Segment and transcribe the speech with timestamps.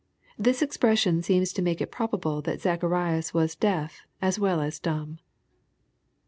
[0.49, 5.19] ]This expression seems to make it probable that Zacharias was deaf as well as dumb.